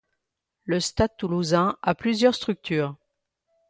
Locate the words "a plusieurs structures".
1.83-2.95